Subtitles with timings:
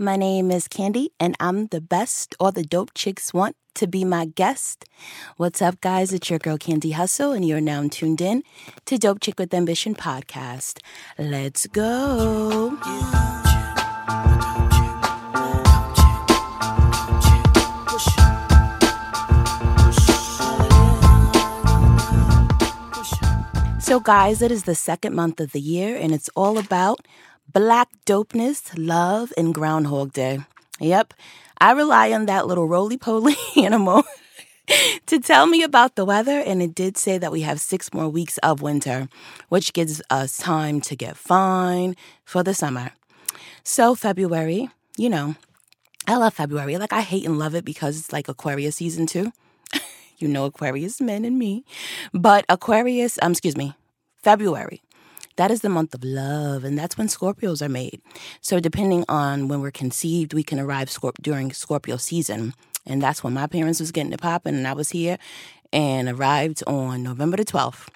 [0.00, 4.04] My name is Candy, and I'm the best all the dope chicks want to be
[4.04, 4.84] my guest.
[5.38, 6.12] What's up, guys?
[6.12, 8.44] It's your girl Candy Hustle, and you're now tuned in
[8.84, 10.78] to Dope Chick with Ambition podcast.
[11.18, 12.78] Let's go.
[23.80, 27.00] So, guys, it is the second month of the year, and it's all about
[27.52, 30.40] black dopeness, love, and Groundhog Day.
[30.80, 31.14] Yep,
[31.60, 34.04] I rely on that little roly poly animal
[35.06, 38.08] to tell me about the weather, and it did say that we have six more
[38.08, 39.08] weeks of winter,
[39.48, 42.92] which gives us time to get fine for the summer.
[43.64, 45.34] So, February, you know,
[46.06, 46.76] I love February.
[46.78, 49.32] Like, I hate and love it because it's like Aquarius season too.
[50.18, 51.64] you know, Aquarius men and me.
[52.12, 53.74] But Aquarius, um, excuse me,
[54.22, 54.82] February.
[55.38, 58.02] That is the month of love, and that's when Scorpios are made.
[58.40, 62.54] So, depending on when we're conceived, we can arrive Scorp- during Scorpio season.
[62.84, 65.16] And that's when my parents was getting it popping, and I was here
[65.72, 67.86] and arrived on November the 12th.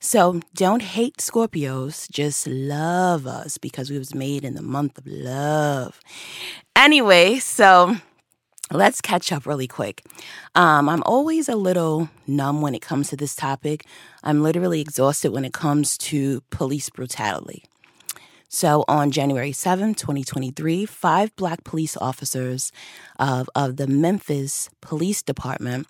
[0.00, 5.06] So, don't hate Scorpios, just love us because we was made in the month of
[5.06, 6.00] love.
[6.74, 7.98] Anyway, so
[8.70, 10.04] let's catch up really quick.
[10.54, 13.84] Um, I'm always a little numb when it comes to this topic.
[14.22, 17.64] I'm literally exhausted when it comes to police brutality.
[18.52, 22.72] So, on January 7, 2023, five black police officers
[23.16, 25.86] of, of the Memphis Police Department,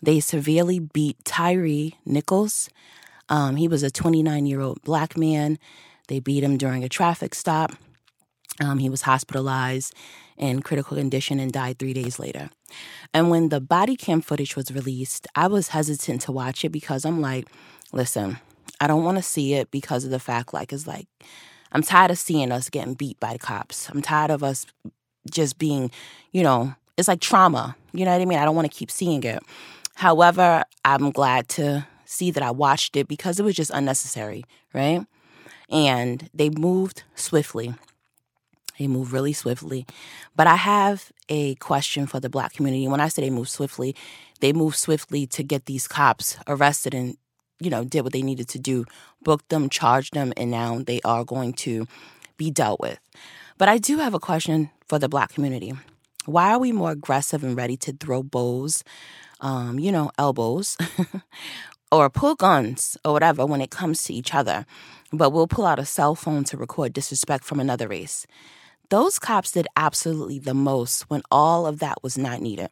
[0.00, 2.70] they severely beat Tyre Nichols.
[3.28, 5.58] Um, he was a 29 year old black man.
[6.06, 7.72] They beat him during a traffic stop.
[8.60, 9.94] Um, he was hospitalized
[10.36, 12.50] in critical condition and died three days later.
[13.12, 17.04] And when the body cam footage was released, I was hesitant to watch it because
[17.04, 17.48] I'm like,
[17.92, 18.38] listen,
[18.80, 21.06] I don't want to see it because of the fact, like, it's like,
[21.72, 23.88] I'm tired of seeing us getting beat by the cops.
[23.90, 24.66] I'm tired of us
[25.30, 25.90] just being,
[26.32, 27.76] you know, it's like trauma.
[27.92, 28.38] You know what I mean?
[28.38, 29.42] I don't want to keep seeing it.
[29.96, 35.04] However, I'm glad to see that I watched it because it was just unnecessary, right?
[35.70, 37.74] And they moved swiftly.
[38.78, 39.86] They move really swiftly.
[40.34, 42.88] But I have a question for the black community.
[42.88, 43.94] When I say they move swiftly,
[44.40, 47.16] they move swiftly to get these cops arrested and,
[47.60, 48.84] you know, did what they needed to do,
[49.22, 51.86] booked them, charged them, and now they are going to
[52.36, 52.98] be dealt with.
[53.58, 55.72] But I do have a question for the black community.
[56.26, 58.82] Why are we more aggressive and ready to throw bows,
[59.40, 60.76] um, you know, elbows,
[61.92, 64.66] or pull guns or whatever when it comes to each other?
[65.12, 68.26] But we'll pull out a cell phone to record disrespect from another race.
[68.90, 72.68] Those cops did absolutely the most when all of that was not needed.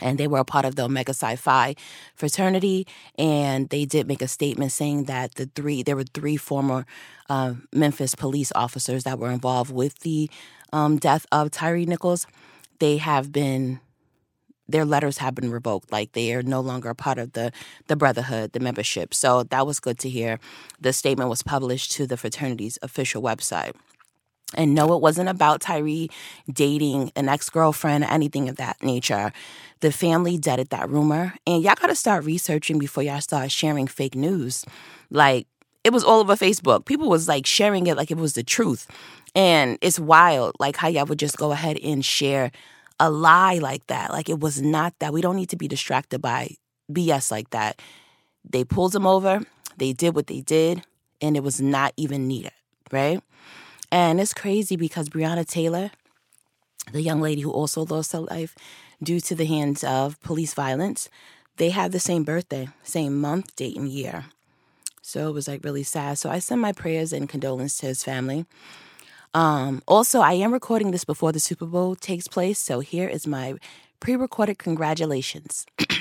[0.00, 1.74] And they were a part of the Omega Psi Phi
[2.14, 2.86] fraternity,
[3.18, 6.86] and they did make a statement saying that the three there were three former
[7.28, 10.30] uh, Memphis police officers that were involved with the
[10.72, 12.26] um, death of Tyre Nichols.
[12.78, 13.80] They have been
[14.68, 17.50] their letters have been revoked like they are no longer a part of the
[17.86, 20.38] the brotherhood the membership so that was good to hear
[20.80, 23.72] the statement was published to the fraternity's official website
[24.54, 26.06] and no, it wasn't about Tyre
[26.50, 29.32] dating an ex girlfriend or anything of that nature.
[29.80, 31.34] The family deaded that rumor.
[31.46, 34.64] And y'all gotta start researching before y'all start sharing fake news.
[35.10, 35.46] Like,
[35.84, 36.86] it was all over Facebook.
[36.86, 38.86] People was like sharing it like it was the truth.
[39.34, 42.50] And it's wild, like how y'all would just go ahead and share
[42.98, 44.10] a lie like that.
[44.10, 45.12] Like it was not that.
[45.12, 46.56] We don't need to be distracted by
[46.90, 47.80] BS like that.
[48.48, 49.42] They pulled him over,
[49.76, 50.82] they did what they did,
[51.20, 52.52] and it was not even needed,
[52.90, 53.20] right?
[53.90, 55.90] And it's crazy because Breonna Taylor,
[56.92, 58.54] the young lady who also lost her life
[59.02, 61.08] due to the hands of police violence,
[61.56, 64.26] they have the same birthday, same month, date, and year.
[65.02, 66.18] So it was like really sad.
[66.18, 68.44] So I send my prayers and condolence to his family.
[69.34, 72.58] Um, also, I am recording this before the Super Bowl takes place.
[72.58, 73.54] So here is my
[74.00, 75.66] pre recorded congratulations.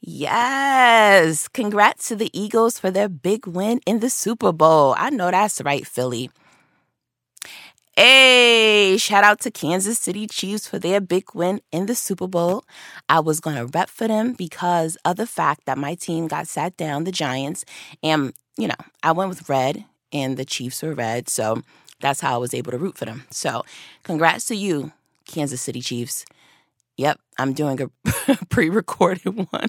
[0.00, 1.46] Yes.
[1.48, 4.94] Congrats to the Eagles for their big win in the Super Bowl.
[4.96, 6.30] I know that's right, Philly.
[7.96, 12.64] Hey, shout out to Kansas City Chiefs for their big win in the Super Bowl.
[13.10, 16.48] I was going to rep for them because of the fact that my team got
[16.48, 17.66] sat down, the Giants,
[18.02, 21.28] and, you know, I went with red and the Chiefs were red.
[21.28, 21.62] So
[22.00, 23.24] that's how I was able to root for them.
[23.30, 23.64] So
[24.02, 24.92] congrats to you,
[25.26, 26.24] Kansas City Chiefs.
[26.96, 29.68] Yep, I'm doing a pre recorded one.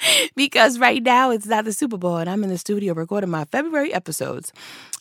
[0.36, 3.44] because right now it's not the Super Bowl and I'm in the studio recording my
[3.44, 4.52] February episodes.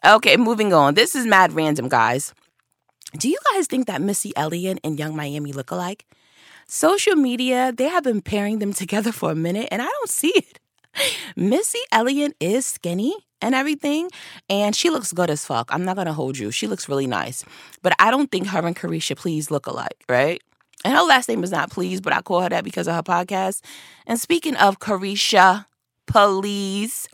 [0.05, 0.93] Okay, moving on.
[0.93, 2.33] This is mad random, guys.
[3.17, 6.05] Do you guys think that Missy Elliott and Yung Miami look alike?
[6.67, 10.33] Social media, they have been pairing them together for a minute and I don't see
[10.35, 10.59] it.
[11.35, 14.09] Missy Elliott is skinny and everything,
[14.49, 15.69] and she looks good as fuck.
[15.71, 16.51] I'm not gonna hold you.
[16.51, 17.45] She looks really nice.
[17.81, 20.41] But I don't think her and Caresha Please look alike, right?
[20.85, 23.03] And her last name is not Please, but I call her that because of her
[23.03, 23.61] podcast.
[24.05, 25.65] And speaking of Caresha,
[26.05, 27.09] Please,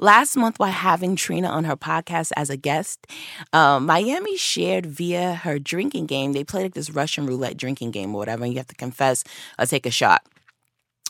[0.00, 3.06] Last month, while having Trina on her podcast as a guest,
[3.52, 6.32] um, Miami shared via her drinking game.
[6.32, 9.24] They played like this Russian roulette drinking game or whatever, and you have to confess
[9.58, 10.26] or take a shot.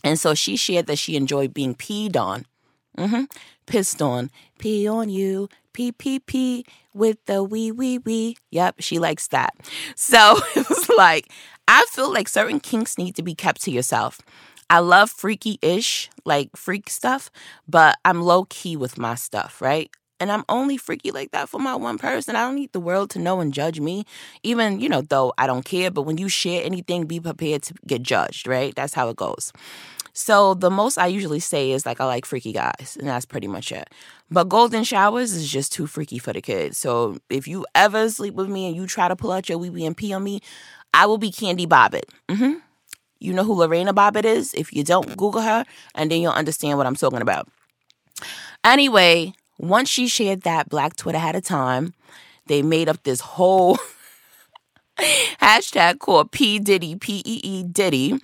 [0.02, 2.46] And so she shared that she enjoyed being peed on.
[2.98, 3.24] Mm-hmm.
[3.66, 4.28] Pissed on.
[4.58, 5.48] Pee on you.
[5.72, 8.36] Pee, pee, pee with the wee, wee, wee.
[8.50, 9.54] Yep, she likes that.
[9.94, 11.30] So it was like,
[11.72, 14.18] I feel like certain kinks need to be kept to yourself.
[14.68, 17.30] I love freaky ish, like freak stuff,
[17.68, 19.88] but I'm low key with my stuff, right?
[20.18, 22.34] And I'm only freaky like that for my one person.
[22.34, 24.04] I don't need the world to know and judge me.
[24.42, 27.74] Even, you know, though I don't care, but when you share anything, be prepared to
[27.86, 28.74] get judged, right?
[28.74, 29.52] That's how it goes.
[30.12, 33.46] So the most I usually say is like I like freaky guys, and that's pretty
[33.46, 33.88] much it.
[34.28, 36.78] But golden showers is just too freaky for the kids.
[36.78, 39.70] So if you ever sleep with me and you try to pull out your wee
[39.70, 40.40] wee and pee on me,
[40.92, 42.04] I will be Candy Bobbitt.
[42.28, 42.54] Mm-hmm.
[43.20, 44.54] You know who Lorena Bobbitt is?
[44.54, 45.64] If you don't, Google her
[45.94, 47.48] and then you'll understand what I'm talking about.
[48.64, 51.94] Anyway, once she shared that, Black Twitter had a time.
[52.46, 53.78] They made up this whole
[55.40, 58.18] hashtag called P Diddy, P E E Diddy,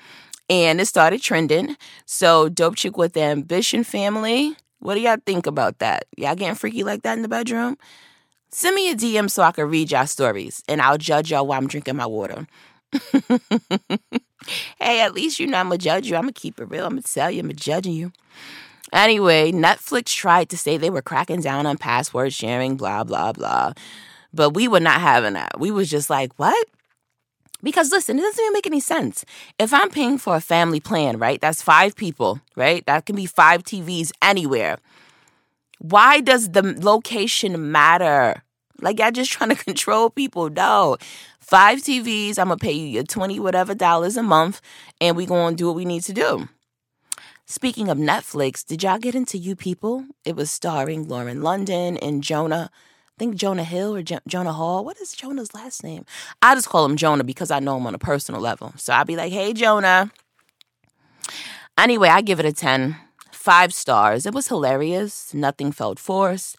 [0.48, 1.76] and it started trending.
[2.06, 6.06] So, Dope Chick with the Ambition family, what do y'all think about that?
[6.16, 7.76] Y'all getting freaky like that in the bedroom?
[8.50, 11.58] Send me a DM so I can read y'all stories and I'll judge y'all while
[11.58, 12.46] I'm drinking my water.
[14.78, 16.16] hey, at least you know I'm gonna judge you.
[16.16, 16.84] I'm gonna keep it real.
[16.84, 18.12] I'm gonna tell you, I'm judging you.
[18.92, 23.72] Anyway, Netflix tried to say they were cracking down on password sharing, blah, blah, blah.
[24.32, 25.58] But we were not having that.
[25.58, 26.66] We was just like, what?
[27.62, 29.24] Because listen, it doesn't even make any sense.
[29.58, 31.40] If I'm paying for a family plan, right?
[31.40, 32.84] That's five people, right?
[32.86, 34.78] That can be five TVs anywhere.
[35.78, 38.42] Why does the location matter?
[38.80, 40.50] Like y'all just trying to control people.
[40.50, 40.96] No
[41.40, 42.38] five TVs.
[42.38, 44.60] I'm gonna pay you your 20 whatever dollars a month,
[45.00, 46.48] and we gonna do what we need to do.
[47.46, 50.04] Speaking of Netflix, did y'all get into You People?
[50.24, 52.70] It was starring Lauren London and Jonah.
[52.72, 54.84] I think Jonah Hill or jo- Jonah Hall.
[54.84, 56.04] What is Jonah's last name?
[56.42, 58.74] I just call him Jonah because I know him on a personal level.
[58.76, 60.10] So I'll be like, hey, Jonah.
[61.78, 62.96] Anyway, I give it a 10.
[63.46, 64.26] Five stars.
[64.26, 65.32] It was hilarious.
[65.32, 66.56] Nothing felt forced.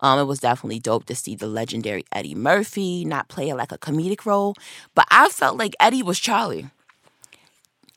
[0.00, 3.76] Um, it was definitely dope to see the legendary Eddie Murphy not play like a
[3.76, 4.54] comedic role,
[4.94, 6.70] but I felt like Eddie was Charlie.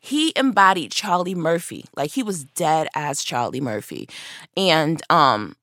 [0.02, 4.10] He embodied Charlie Murphy, like he was dead as Charlie Murphy,
[4.58, 5.56] and um,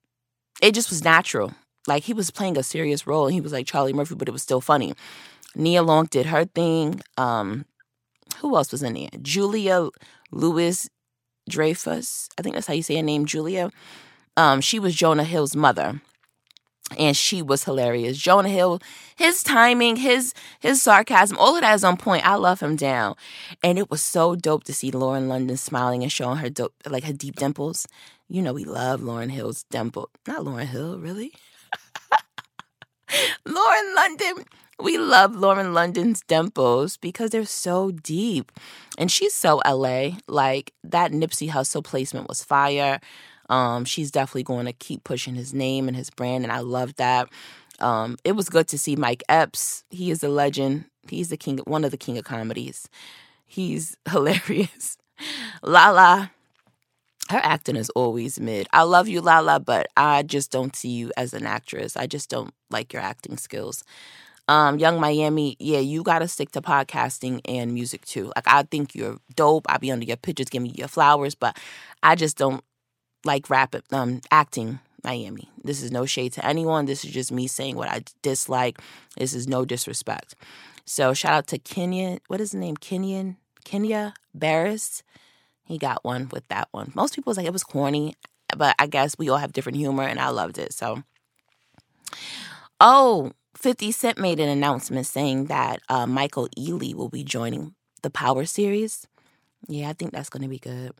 [0.63, 1.53] it just was natural.
[1.87, 4.33] Like he was playing a serious role, and he was like Charlie Murphy, but it
[4.33, 4.95] was still funny.
[5.55, 7.03] Nia Long did her thing.
[7.19, 7.67] Um,
[8.39, 9.11] who else was in there?
[9.21, 9.91] Julia
[10.33, 10.89] Louis
[11.49, 12.29] Dreyfus.
[12.39, 13.71] I think that's how you say her name, Julia.
[14.37, 16.01] Um, she was Jonah Hill's mother
[16.99, 18.19] and she was hilarious.
[18.19, 18.81] Jonah Hill,
[19.17, 22.27] his timing, his his sarcasm, all of that is on point.
[22.27, 23.15] I love him down,
[23.63, 27.05] and it was so dope to see Lauren London smiling and showing her dope, like
[27.05, 27.87] her deep dimples.
[28.29, 30.11] You know we love Lauren Hill's dimple.
[30.27, 31.33] Not Lauren Hill, really.
[33.47, 34.45] Lauren London.
[34.83, 38.53] We love Lauren London's dimples because they're so deep.
[38.97, 40.13] And she's so LA.
[40.27, 43.01] Like that Nipsey Hussle placement was fire.
[43.49, 46.95] Um, she's definitely going to keep pushing his name and his brand, and I love
[46.97, 47.29] that.
[47.81, 49.83] Um, it was good to see Mike Epps.
[49.91, 50.85] He is a legend.
[51.09, 52.89] He's the king, one of the king of comedies.
[53.45, 54.99] He's hilarious.
[55.63, 56.31] Lala,
[57.29, 58.69] her acting is always mid.
[58.73, 61.97] I love you, Lala, but I just don't see you as an actress.
[61.97, 63.83] I just don't like your acting skills.
[64.51, 68.33] Um, Yung Miami, yeah, you gotta stick to podcasting and music too.
[68.35, 69.65] Like I think you're dope.
[69.69, 71.57] I'll be under your pictures, give me your flowers, but
[72.03, 72.65] I just don't
[73.25, 75.49] like rap um acting Miami.
[75.63, 76.87] This is no shade to anyone.
[76.87, 78.81] This is just me saying what I dislike.
[79.17, 80.35] This is no disrespect.
[80.85, 82.19] So shout out to Kenya.
[82.27, 82.77] What is the name?
[82.77, 85.05] Kenyan Kenya Barris.
[85.63, 86.91] He got one with that one.
[86.97, 88.17] Most people was like it was corny,
[88.57, 90.73] but I guess we all have different humor, and I loved it.
[90.73, 91.05] So,
[92.81, 98.11] oh, 50 Cent made an announcement saying that uh, Michael Ealy will be joining the
[98.11, 99.07] Power series.
[99.69, 100.93] Yeah, I think that's going to be good.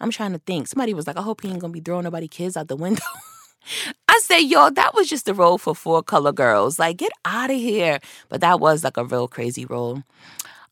[0.00, 0.68] I'm trying to think.
[0.68, 3.02] Somebody was like, I hope he ain't gonna be throwing nobody kids out the window.
[4.08, 6.78] I say, yo, that was just a role for four color girls.
[6.78, 7.98] Like, get out of here.
[8.28, 10.02] But that was like a real crazy role.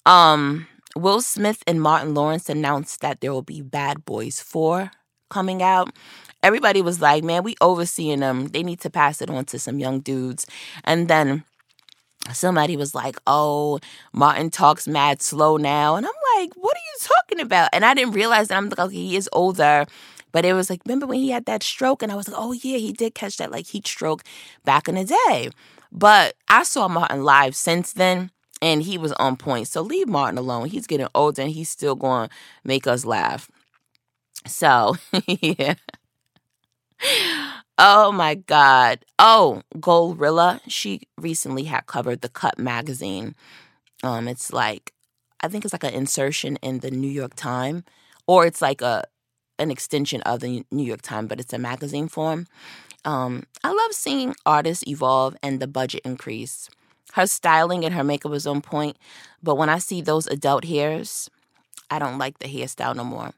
[0.06, 4.92] Um, Will Smith and Martin Lawrence announced that there will be Bad Boys 4
[5.28, 5.90] coming out.
[6.44, 8.48] Everybody was like, man, we overseeing them.
[8.48, 10.46] They need to pass it on to some young dudes.
[10.84, 11.42] And then
[12.32, 13.80] somebody was like, oh,
[14.12, 15.96] Martin talks mad slow now.
[15.96, 17.70] And I'm like, what are you talking about?
[17.72, 19.86] And I didn't realize that I'm like, okay, he is older.
[20.32, 22.02] But it was like, remember when he had that stroke?
[22.02, 24.22] And I was like, oh yeah, he did catch that like heat stroke
[24.64, 25.50] back in the day.
[25.90, 29.68] But I saw Martin live since then and he was on point.
[29.68, 30.68] So leave Martin alone.
[30.68, 32.34] He's getting older and he's still going to
[32.64, 33.50] make us laugh.
[34.46, 34.96] So,
[35.26, 35.74] yeah.
[37.78, 39.04] Oh my God.
[39.18, 40.60] Oh, Glorilla.
[40.68, 43.34] She recently had covered the Cut magazine.
[44.02, 44.92] Um, it's like
[45.40, 47.82] I think it's like an insertion in the New York Times,
[48.26, 49.04] or it's like a
[49.58, 52.46] an extension of the New York Times, but it's a magazine form.
[53.04, 56.68] Um, I love seeing artists evolve and the budget increase.
[57.12, 58.96] Her styling and her makeup is on point,
[59.42, 61.30] but when I see those adult hairs,
[61.90, 63.32] I don't like the hairstyle no more.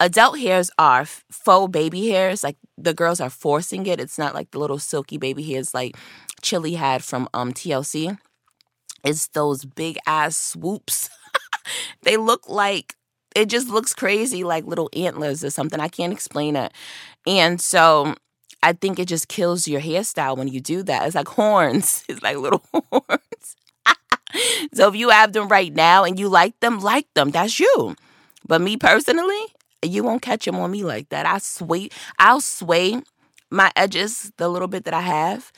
[0.00, 4.00] Adult hairs are faux baby hairs, like the girls are forcing it.
[4.00, 5.96] It's not like the little silky baby hairs like
[6.42, 8.18] Chili had from um, TLC.
[9.04, 11.10] It's those big ass swoops.
[12.02, 12.96] they look like
[13.34, 15.80] it just looks crazy like little antlers or something.
[15.80, 16.72] I can't explain it.
[17.26, 18.14] And so
[18.62, 21.06] I think it just kills your hairstyle when you do that.
[21.06, 22.04] It's like horns.
[22.08, 23.56] It's like little horns.
[24.72, 27.30] so if you have them right now and you like them, like them.
[27.30, 27.96] That's you.
[28.46, 29.46] But me personally,
[29.88, 31.26] you won't catch them on me like that.
[31.26, 31.88] I sway,
[32.18, 33.00] I'll sway
[33.50, 35.52] my edges, the little bit that I have.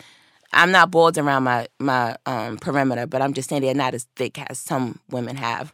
[0.53, 4.07] I'm not bald around my my um, perimeter, but I'm just saying they're not as
[4.17, 5.73] thick as some women have.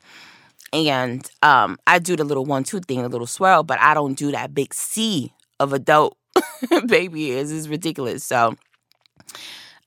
[0.73, 4.15] And um, I do the little one two thing, a little swirl, but I don't
[4.15, 6.17] do that big C of adult
[6.87, 7.53] baby is.
[7.53, 8.25] is ridiculous.
[8.25, 8.57] So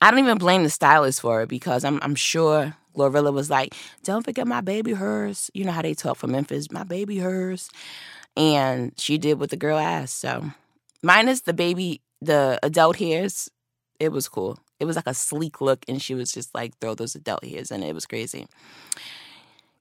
[0.00, 3.74] I don't even blame the stylist for it because I'm I'm sure Glorilla was like,
[4.04, 7.70] "Don't forget my baby hers." You know how they talk from Memphis, my baby hers,
[8.36, 10.18] and she did what the girl asked.
[10.18, 10.50] So
[11.02, 13.50] minus the baby, the adult hairs,
[13.98, 14.58] it was cool.
[14.78, 17.70] It was like a sleek look, and she was just like throw those adult hairs
[17.70, 17.82] in.
[17.82, 18.46] It was crazy.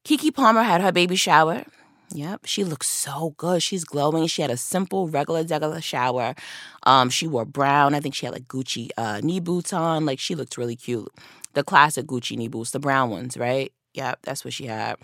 [0.06, 1.66] Keke Palmer had her baby shower.
[2.14, 3.64] Yep, she looks so good.
[3.64, 4.28] She's glowing.
[4.28, 6.36] She had a simple, regular, regular shower.
[6.84, 7.96] Um, she wore brown.
[7.96, 10.06] I think she had like Gucci uh, knee boots on.
[10.06, 11.12] Like she looked really cute.
[11.54, 13.74] The classic Gucci knee boots, the brown ones, right?
[13.96, 14.98] Yep, that's what she had.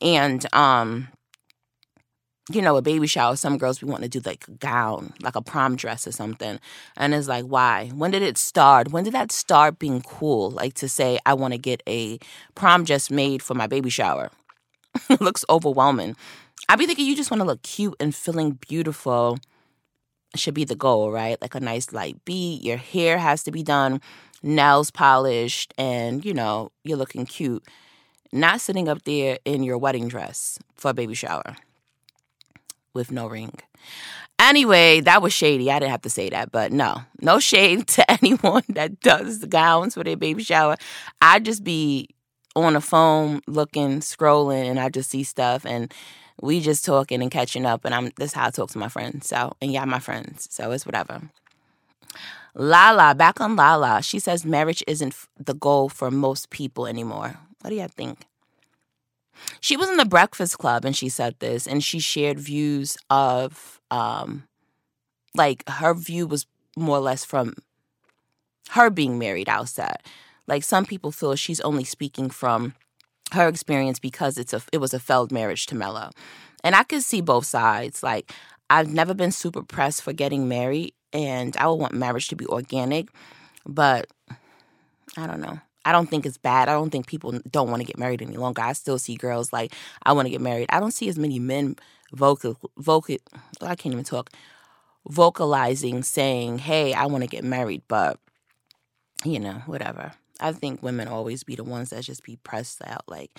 [0.00, 1.08] And um,
[2.50, 5.34] you know, a baby shower, some girls we want to do like a gown, like
[5.34, 6.60] a prom dress or something.
[6.96, 7.90] And it's like, why?
[7.94, 8.92] When did it start?
[8.92, 10.50] When did that start being cool?
[10.50, 12.18] Like to say, I want to get a
[12.54, 14.30] prom dress made for my baby shower.
[15.10, 16.16] it looks overwhelming.
[16.68, 19.38] I be thinking you just want to look cute and feeling beautiful
[20.34, 21.40] should be the goal, right?
[21.40, 22.62] Like a nice light beat.
[22.62, 24.00] Your hair has to be done,
[24.42, 27.64] nails polished, and you know, you're looking cute.
[28.32, 31.56] Not sitting up there in your wedding dress for a baby shower
[32.96, 33.52] with no ring.
[34.38, 35.70] Anyway, that was shady.
[35.70, 39.46] I didn't have to say that, but no, no shade to anyone that does the
[39.46, 40.76] gowns for their baby shower.
[41.22, 42.08] I just be
[42.54, 45.92] on the phone looking, scrolling, and I just see stuff and
[46.40, 47.84] we just talking and catching up.
[47.84, 49.28] And I'm that's how I talk to my friends.
[49.28, 50.48] So and yeah, my friends.
[50.50, 51.22] So it's whatever.
[52.54, 54.02] Lala, back on Lala.
[54.02, 57.36] She says marriage isn't the goal for most people anymore.
[57.60, 58.26] What do you think?
[59.60, 63.80] She was in the Breakfast Club and she said this, and she shared views of,
[63.90, 64.44] um,
[65.34, 67.54] like her view was more or less from
[68.70, 70.02] her being married outside.
[70.46, 72.74] Like some people feel she's only speaking from
[73.32, 76.10] her experience because it's a it was a failed marriage to Melo.
[76.62, 78.02] And I could see both sides.
[78.02, 78.32] Like
[78.70, 82.46] I've never been super pressed for getting married and I would want marriage to be
[82.46, 83.08] organic,
[83.64, 84.06] but
[85.16, 85.60] I don't know.
[85.86, 86.68] I don't think it's bad.
[86.68, 88.60] I don't think people don't want to get married any longer.
[88.60, 90.66] I still see girls like I want to get married.
[90.70, 91.76] I don't see as many men
[92.12, 93.16] vocal vocal
[93.62, 94.30] I can't even talk
[95.08, 98.18] vocalizing saying, "Hey, I want to get married," but
[99.24, 100.12] you know, whatever.
[100.40, 103.30] I think women always be the ones that just be pressed out, like,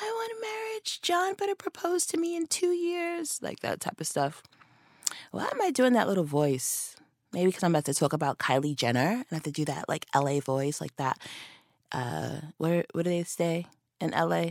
[0.00, 1.00] I want a marriage.
[1.02, 3.40] John better propose to me in two years.
[3.42, 4.42] Like that type of stuff.
[5.32, 6.96] Why am I doing that little voice?
[7.32, 9.88] Maybe because I'm about to talk about Kylie Jenner and I have to do that
[9.88, 11.18] like LA voice, like that.
[11.92, 13.66] Uh, where where do they stay
[14.00, 14.50] in LA?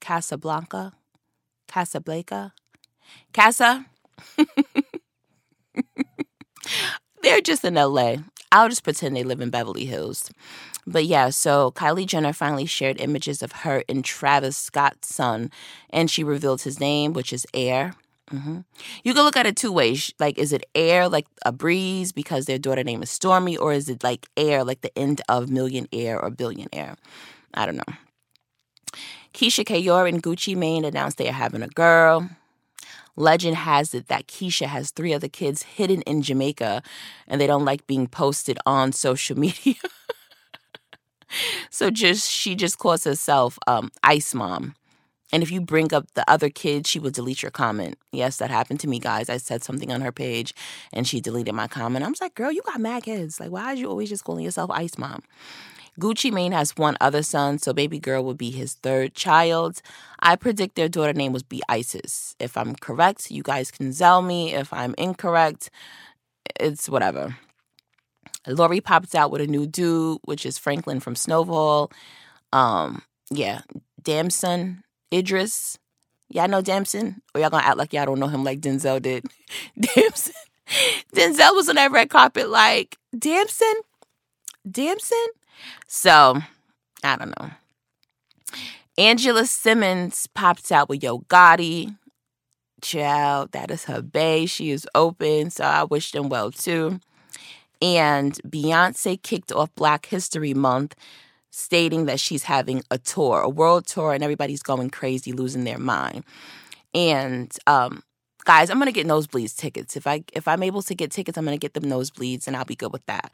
[0.00, 0.94] Casablanca,
[1.68, 2.52] Casablanca,
[3.32, 3.86] Casa.
[7.22, 8.16] They're just in LA.
[8.52, 10.30] I'll just pretend they live in Beverly Hills.
[10.86, 15.50] But yeah, so Kylie Jenner finally shared images of her and Travis Scott's son,
[15.90, 17.94] and she revealed his name, which is Air.
[18.32, 18.60] Mm-hmm.
[19.02, 20.12] You can look at it two ways.
[20.20, 23.88] Like, is it air, like a breeze, because their daughter name is Stormi, or is
[23.88, 26.96] it like air, like the end of millionaire or billionaire?
[27.54, 27.94] I don't know.
[29.34, 32.28] Keyshia Ka'oir and Gucci Mane announced they are having a girl.
[33.16, 36.82] Legend has it that Keyshia has three other kids hidden in Jamaica
[37.26, 39.74] and they don't like being posted on social media.
[41.70, 44.74] so just she just calls herself um, Ice Mom.
[45.32, 47.96] And if you bring up the other kid, she will delete your comment.
[48.12, 49.28] Yes, that happened to me, guys.
[49.30, 50.54] I said something on her page
[50.92, 52.04] and she deleted my comment.
[52.04, 53.38] I was like, girl, you got mad kids.
[53.38, 55.22] Like, why are you always just calling yourself Ice Mom?
[55.98, 59.82] Gucci Mane has one other son, so baby girl will be his third child.
[60.20, 62.34] I predict their daughter name will be Isis.
[62.38, 64.54] If I'm correct, you guys can Zelle me.
[64.54, 65.68] If I'm incorrect,
[66.58, 67.36] it's whatever.
[68.46, 71.92] Lori pops out with a new dude, which is Franklin from Snowfall.
[72.52, 73.60] Um, yeah,
[74.02, 75.78] Damson Idris.
[76.28, 77.20] Y'all know Damson?
[77.34, 79.24] Or y'all gonna act like y'all don't know him like Denzel did?
[79.80, 80.34] Damson.
[81.14, 83.74] Denzel was on that red carpet like, Damson?
[84.70, 85.26] Damson?
[85.88, 86.40] So,
[87.02, 87.50] I don't know.
[88.96, 91.96] Angela Simmons pops out with Yo Gotti.
[92.82, 94.46] Child, that is her bae.
[94.46, 97.00] She is open, so I wish them well too.
[97.82, 100.94] And Beyonce kicked off Black History Month
[101.50, 105.78] stating that she's having a tour, a world tour, and everybody's going crazy, losing their
[105.78, 106.24] mind.
[106.94, 108.02] And um,
[108.44, 109.96] guys, I'm gonna get nosebleeds tickets.
[109.96, 112.64] If I if I'm able to get tickets, I'm gonna get them nosebleeds, and I'll
[112.64, 113.32] be good with that.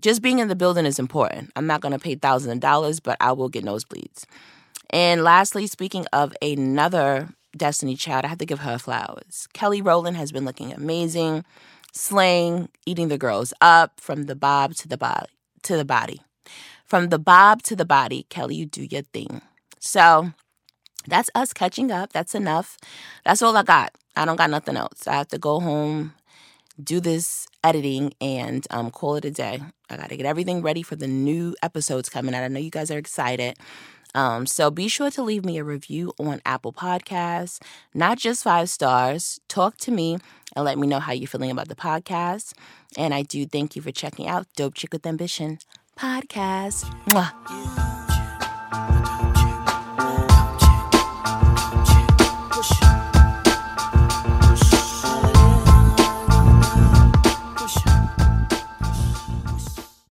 [0.00, 1.52] Just being in the building is important.
[1.56, 4.24] I'm not gonna pay thousands of dollars, but I will get nosebleeds.
[4.90, 9.48] And lastly, speaking of another Destiny Child, I have to give her flowers.
[9.52, 11.44] Kelly Rowland has been looking amazing,
[11.92, 15.26] slaying, eating the girls up from the bob to the body
[15.62, 16.20] to the body.
[16.84, 19.40] From the bob to the body, Kelly, you do your thing.
[19.80, 20.32] So
[21.06, 22.12] that's us catching up.
[22.12, 22.78] That's enough.
[23.24, 23.94] That's all I got.
[24.16, 25.06] I don't got nothing else.
[25.06, 26.14] I have to go home,
[26.82, 29.60] do this editing, and um, call it a day.
[29.90, 32.44] I got to get everything ready for the new episodes coming out.
[32.44, 33.56] I know you guys are excited.
[34.14, 37.60] Um, so be sure to leave me a review on Apple Podcasts,
[37.92, 39.40] not just five stars.
[39.48, 40.18] Talk to me
[40.54, 42.52] and let me know how you're feeling about the podcast.
[42.96, 45.58] And I do thank you for checking out Dope Chick with Ambition
[45.96, 46.84] podcast.
[47.06, 48.03] Mwah.